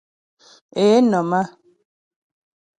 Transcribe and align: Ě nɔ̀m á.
Ě 0.83 0.87
nɔ̀m 1.09 1.31
á. 1.41 1.43